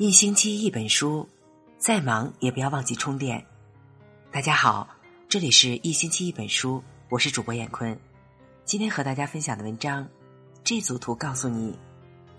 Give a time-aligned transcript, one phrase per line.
[0.00, 1.28] 一星期一本书，
[1.76, 3.44] 再忙也不要忘记充电。
[4.32, 4.88] 大家好，
[5.28, 7.94] 这里是一星期一本书，我是主播闫坤。
[8.64, 10.08] 今天和大家分享的文章，
[10.64, 11.78] 这组图告诉你：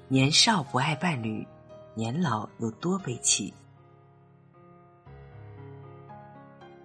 [0.07, 1.45] 年少不爱伴侣，
[1.93, 3.53] 年老有多悲戚。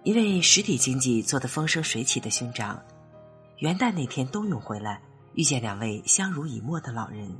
[0.03, 2.79] 一位实体经济做得风生水起的兄长，
[3.57, 5.01] 元旦那天冬泳回来，
[5.33, 7.35] 遇见两位相濡以沫的老人。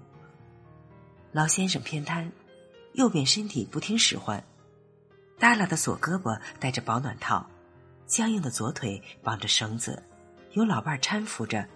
[1.31, 2.31] 老先生偏瘫。
[2.93, 4.43] 右边身体不听使唤，
[5.37, 7.45] 耷拉的左胳膊戴着保暖套，
[8.05, 10.01] 僵硬的左腿绑着绳子，
[10.53, 11.67] 有老伴搀扶着，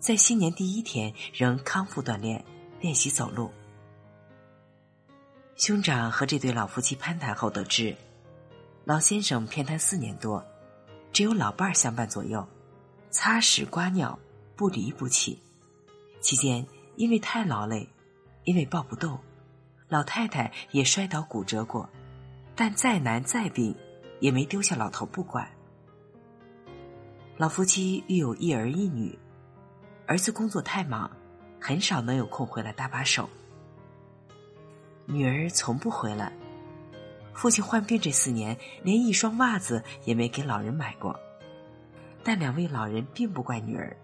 [0.00, 2.44] 在新年第一天仍康复锻炼，
[2.80, 3.52] 练习走路。
[5.56, 7.96] 兄长和这对老夫妻攀谈后得知，
[8.84, 10.44] 老先生偏瘫四年多，
[11.12, 12.46] 只有老伴儿相伴左右，
[13.10, 14.18] 擦屎刮尿
[14.56, 15.40] 不离不弃。
[16.20, 17.88] 期间因为太劳累，
[18.44, 19.18] 因为抱不动。
[19.88, 21.88] 老太太也摔倒骨折过，
[22.54, 23.74] 但再难再病，
[24.20, 25.48] 也没丢下老头不管。
[27.38, 29.18] 老夫妻育有一儿一女，
[30.06, 31.10] 儿子工作太忙，
[31.58, 33.30] 很少能有空回来搭把手。
[35.06, 36.30] 女儿从不回来，
[37.32, 41.18] 父亲患病这四年，连一双袜子也没给老人买过。
[42.22, 43.96] 但两位老人并不怪女儿，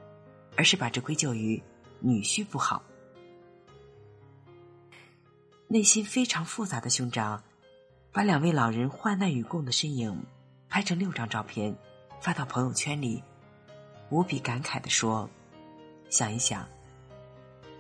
[0.56, 1.62] 而是把这归咎于
[2.00, 2.82] 女婿不好。
[5.66, 7.42] 内心非常复杂的兄长，
[8.12, 10.24] 把两位老人患难与共的身影
[10.68, 11.74] 拍成六张照片，
[12.20, 13.22] 发到朋友圈里，
[14.10, 15.28] 无比感慨的说
[16.10, 16.68] ：“想一想，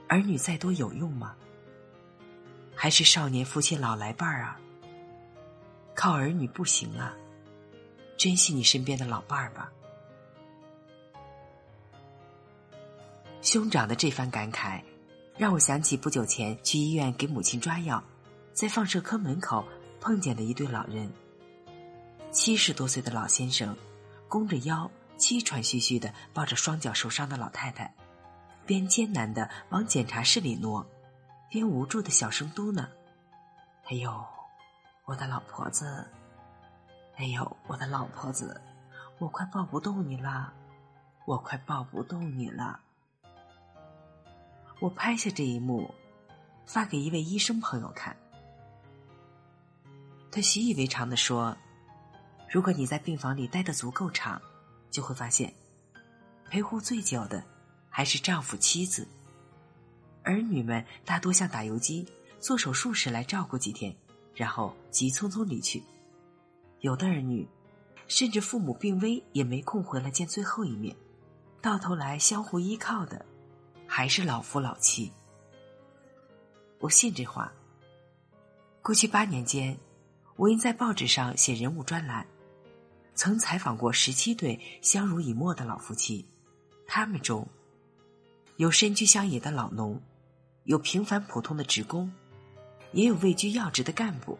[0.08, 1.36] 儿女再多有用吗？
[2.74, 4.58] 还是少年夫妻老来伴儿啊？
[5.94, 7.14] 靠儿女不行啊，
[8.16, 9.70] 珍惜你身边的老伴儿吧。”
[13.42, 14.82] 兄长的这番感慨。
[15.36, 18.02] 让我想起不久前去医院给母亲抓药，
[18.52, 19.66] 在放射科门口
[20.00, 21.12] 碰见的一对老人。
[22.30, 23.76] 七十多岁的老先生，
[24.28, 27.92] 弓着腰，气喘吁吁的抱着双脚受伤的老太太，
[28.64, 30.86] 边艰难的往检查室里挪，
[31.50, 32.86] 边无助的小声嘟囔
[33.90, 34.24] ：“哎呦，
[35.04, 36.06] 我的老婆子！
[37.16, 38.60] 哎呦，我的老婆子！
[39.18, 40.52] 我快抱不动你了，
[41.26, 42.78] 我快抱不动你了。”
[44.80, 45.92] 我拍下这一幕，
[46.66, 48.14] 发给一位医生朋友看。
[50.30, 51.56] 他习以为常的说
[52.50, 54.40] ：“如果你在病房里待得足够长，
[54.90, 55.54] 就会发现，
[56.50, 57.42] 陪护最久的
[57.88, 59.06] 还是丈夫妻子。
[60.22, 62.06] 儿女们大多像打游击，
[62.40, 63.94] 做手术时来照顾几天，
[64.34, 65.82] 然后急匆匆离去。
[66.80, 67.48] 有的儿女，
[68.08, 70.94] 甚至父母病危也没空回来见最后一面，
[71.62, 73.24] 到头来相互依靠的。”
[73.96, 75.12] 还是老夫老妻，
[76.80, 77.52] 我信这话。
[78.82, 79.78] 过去八年间，
[80.34, 82.26] 我因在报纸上写人物专栏，
[83.14, 86.26] 曾采访过十七对相濡以沫的老夫妻，
[86.88, 87.46] 他们中
[88.56, 90.02] 有身居乡野的老农，
[90.64, 92.12] 有平凡普通的职工，
[92.90, 94.36] 也有位居要职的干部。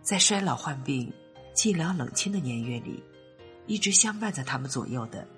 [0.00, 1.12] 在衰老患病、
[1.54, 3.04] 寂寥冷清的年月里，
[3.66, 5.28] 一直相伴在他们左右的，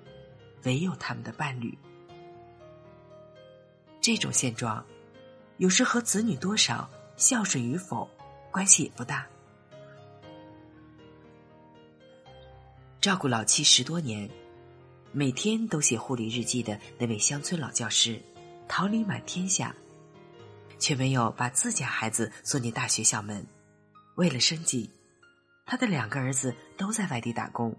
[0.63, 1.77] 唯有他们的伴侣。
[4.11, 4.83] 这种现状，
[5.57, 8.09] 有时和子女多少、孝顺与否
[8.49, 9.27] 关系也不大。
[12.99, 14.27] 照顾老妻十多年，
[15.11, 18.19] 每天都写护理日记的那位乡村老教师，
[18.67, 19.75] 桃李满天下，
[20.79, 23.45] 却没有把自家孩子送进大学校门。
[24.15, 24.89] 为了生计，
[25.67, 27.77] 他的两个儿子都在外地打工，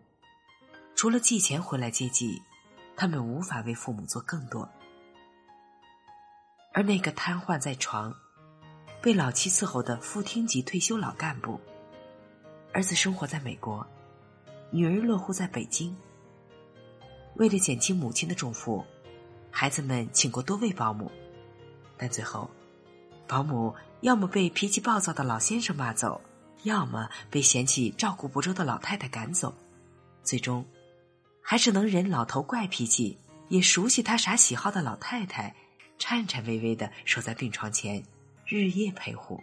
[0.95, 2.41] 除了寄钱回来接济，
[2.95, 4.71] 他们无法为父母做更多。
[6.73, 8.15] 而那个瘫痪在床、
[9.03, 11.61] 被老妻伺候的副厅级退休老干部，
[12.73, 13.85] 儿子生活在美国，
[14.71, 15.97] 女儿落户在北京。
[17.35, 18.85] 为了减轻母亲的重负，
[19.51, 21.11] 孩子们请过多位保姆，
[21.97, 22.49] 但最后，
[23.27, 26.21] 保姆要么被脾气暴躁的老先生骂走，
[26.63, 29.53] 要么被嫌弃照顾不周的老太太赶走。
[30.23, 30.65] 最终，
[31.43, 33.19] 还是能忍老头怪脾气，
[33.49, 35.57] 也熟悉他啥喜好的老太太。
[36.01, 38.03] 颤颤巍巍的守在病床前，
[38.47, 39.39] 日夜陪护。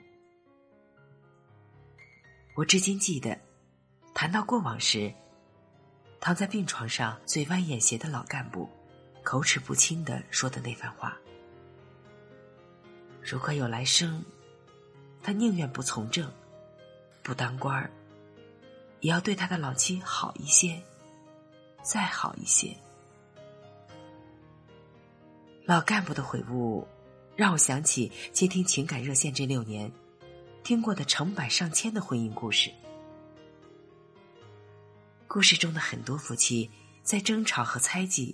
[2.55, 3.39] 我至今记得，
[4.15, 5.13] 谈到过往时，
[6.19, 8.67] 躺在病床上嘴歪眼斜的老干部，
[9.23, 11.15] 口齿不清的说的那番话。
[13.21, 14.25] 如果有来生，
[15.21, 16.29] 他宁愿不从政，
[17.21, 17.91] 不当官儿，
[19.01, 20.81] 也要对他的老妻好一些，
[21.83, 22.75] 再好一些。
[25.67, 26.87] 老干部的悔悟，
[27.35, 29.91] 让我想起接听情感热线这六年，
[30.63, 32.71] 听过的成百上千的婚姻故事。
[35.27, 36.71] 故事中的很多夫妻
[37.03, 38.33] 在争吵和猜忌、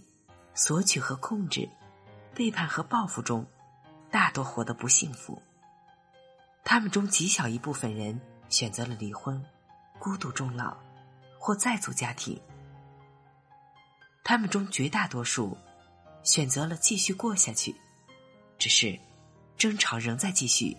[0.54, 1.68] 索取和控制、
[2.36, 3.44] 背叛和报复中，
[4.12, 5.42] 大多活得不幸福。
[6.64, 9.44] 他们中极小一部分人选择了离婚、
[9.98, 10.78] 孤独终老
[11.40, 12.40] 或再组家庭。
[14.24, 15.58] 他们中绝大多数
[16.24, 17.76] 选择了继续过下去，
[18.58, 18.98] 只是
[19.58, 20.76] 争吵仍在继续，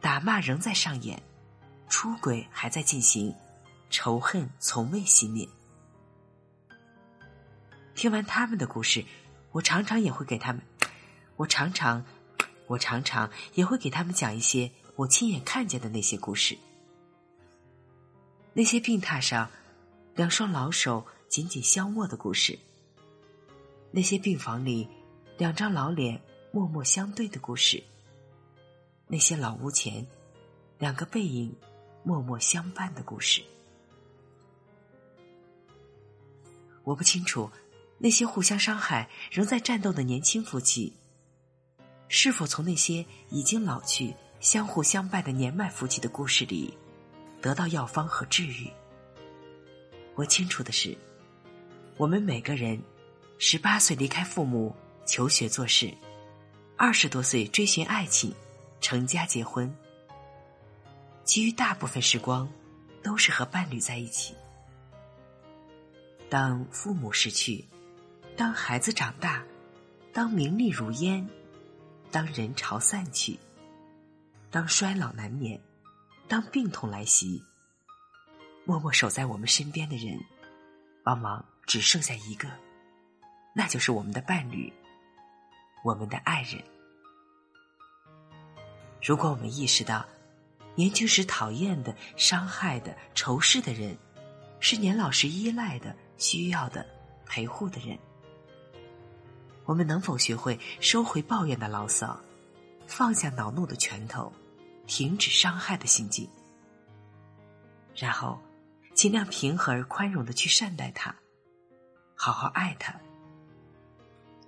[0.00, 1.20] 打骂仍在上演，
[1.88, 3.34] 出轨还在进行，
[3.90, 5.48] 仇恨从未熄灭。
[7.94, 9.04] 听完他们的故事，
[9.52, 10.62] 我常常也会给他们，
[11.36, 12.04] 我常常，
[12.66, 16.56] 我常常也会给他们讲一些我亲眼看见的那些故事，
[18.52, 19.50] 那些病榻上
[20.14, 21.06] 两双老手。
[21.28, 22.58] 紧紧相握的故事，
[23.90, 24.88] 那些病房里
[25.36, 26.20] 两张老脸
[26.52, 27.82] 默默相对的故事，
[29.06, 30.06] 那些老屋前
[30.78, 31.54] 两个背影
[32.02, 33.42] 默默相伴的故事。
[36.84, 37.50] 我不清楚
[37.98, 40.94] 那些互相伤害、仍在战斗的年轻夫妻，
[42.08, 46.76] 是否从那些已经老去、相互相伴的年迈夫妻的故事里
[47.40, 48.70] 得到药方和治愈。
[50.14, 50.96] 我清楚的是。
[51.96, 52.80] 我们每个人，
[53.40, 54.74] 十八岁离开父母
[55.06, 55.94] 求学做事，
[56.76, 58.34] 二十多岁追寻爱情，
[58.80, 59.72] 成家结婚，
[61.22, 62.48] 其余大部分时光
[63.00, 64.34] 都是和伴侣在一起。
[66.28, 67.64] 当父母逝去，
[68.36, 69.44] 当孩子长大，
[70.12, 71.26] 当名利如烟，
[72.10, 73.38] 当人潮散去，
[74.50, 75.60] 当衰老难免，
[76.26, 77.40] 当病痛来袭，
[78.64, 80.18] 默默守在我们身边的人，
[81.04, 81.44] 往往。
[81.68, 82.48] 只剩下一个，
[83.58, 84.72] 那就是我们的伴侣，
[85.82, 86.62] 我们的爱人。
[89.02, 90.06] 如果我们意识到，
[90.76, 93.98] 年轻时讨厌的、伤害的、仇视的人，
[94.60, 96.86] 是年老时依赖的、需要的、
[97.26, 97.98] 陪护的人，
[99.64, 102.16] 我们能否学会收回抱怨的牢骚，
[102.86, 104.32] 放下恼怒的拳头，
[104.86, 106.30] 停止伤害的心境，
[107.96, 108.40] 然后
[108.94, 111.12] 尽量平和而宽容的去善待他？
[112.14, 112.94] 好好爱他，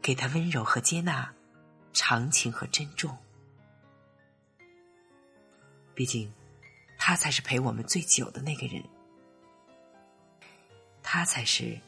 [0.03, 1.33] 给他温柔和接纳，
[1.93, 3.17] 长情和珍重。
[5.95, 6.33] 毕竟，
[6.99, 8.83] 他才是陪我们最久的那个人，
[11.03, 11.79] 他才是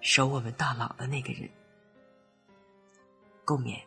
[0.00, 1.48] 守我们到老的那个人。
[3.44, 3.78] 共勉。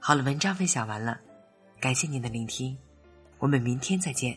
[0.00, 1.20] 好了，文章分享完了，
[1.78, 2.76] 感谢您的聆听，
[3.38, 4.36] 我们明天再见。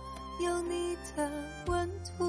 [0.39, 1.29] 有你的
[1.67, 2.25] 温度。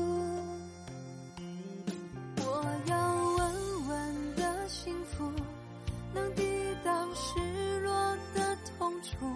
[2.38, 5.30] 我要稳稳的幸福，
[6.12, 6.42] 能抵
[6.85, 9.32] 挡失落的痛楚。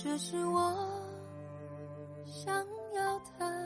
[0.00, 0.72] 这是我
[2.24, 2.54] 想
[2.94, 3.57] 要的。